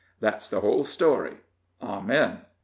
[0.19, 1.37] Thet's the whole story.
[1.79, 2.39] Amen."